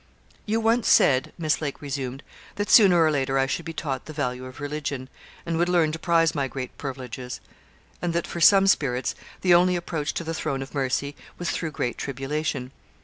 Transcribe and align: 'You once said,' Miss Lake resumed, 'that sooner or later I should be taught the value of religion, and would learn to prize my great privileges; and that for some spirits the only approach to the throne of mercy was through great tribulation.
'You 0.47 0.59
once 0.59 0.87
said,' 0.89 1.31
Miss 1.37 1.61
Lake 1.61 1.79
resumed, 1.79 2.23
'that 2.55 2.71
sooner 2.71 3.03
or 3.05 3.11
later 3.11 3.37
I 3.37 3.45
should 3.45 3.65
be 3.65 3.71
taught 3.73 4.05
the 4.07 4.13
value 4.13 4.45
of 4.45 4.59
religion, 4.59 5.09
and 5.45 5.59
would 5.59 5.69
learn 5.69 5.91
to 5.91 5.99
prize 5.99 6.33
my 6.33 6.47
great 6.47 6.75
privileges; 6.79 7.39
and 8.01 8.11
that 8.13 8.25
for 8.25 8.41
some 8.41 8.65
spirits 8.65 9.13
the 9.41 9.53
only 9.53 9.75
approach 9.75 10.15
to 10.15 10.23
the 10.23 10.33
throne 10.33 10.63
of 10.63 10.73
mercy 10.73 11.15
was 11.37 11.51
through 11.51 11.69
great 11.73 11.99
tribulation. 11.99 12.71